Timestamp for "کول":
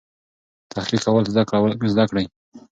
1.05-1.23